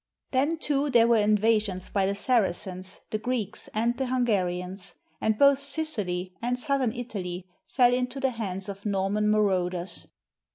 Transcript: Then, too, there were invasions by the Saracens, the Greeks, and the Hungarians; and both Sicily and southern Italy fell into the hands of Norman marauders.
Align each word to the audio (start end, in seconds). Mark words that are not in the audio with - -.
Then, 0.31 0.57
too, 0.57 0.89
there 0.89 1.05
were 1.07 1.17
invasions 1.19 1.89
by 1.89 2.07
the 2.07 2.15
Saracens, 2.15 3.01
the 3.11 3.19
Greeks, 3.19 3.67
and 3.71 3.95
the 3.99 4.07
Hungarians; 4.07 4.95
and 5.21 5.37
both 5.37 5.59
Sicily 5.59 6.33
and 6.41 6.57
southern 6.57 6.91
Italy 6.93 7.47
fell 7.67 7.93
into 7.93 8.19
the 8.19 8.31
hands 8.31 8.67
of 8.67 8.83
Norman 8.83 9.29
marauders. 9.29 10.07